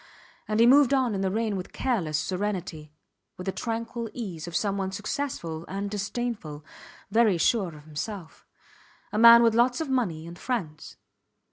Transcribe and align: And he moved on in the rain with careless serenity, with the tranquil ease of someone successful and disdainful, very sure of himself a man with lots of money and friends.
And 0.47 0.59
he 0.59 0.65
moved 0.65 0.95
on 0.95 1.13
in 1.13 1.21
the 1.21 1.29
rain 1.29 1.55
with 1.55 1.73
careless 1.73 2.17
serenity, 2.17 2.91
with 3.37 3.45
the 3.45 3.51
tranquil 3.51 4.09
ease 4.15 4.47
of 4.47 4.55
someone 4.55 4.91
successful 4.91 5.63
and 5.67 5.91
disdainful, 5.91 6.65
very 7.11 7.37
sure 7.37 7.75
of 7.75 7.83
himself 7.83 8.47
a 9.11 9.19
man 9.19 9.43
with 9.43 9.53
lots 9.53 9.79
of 9.79 9.89
money 9.89 10.25
and 10.25 10.39
friends. 10.39 10.97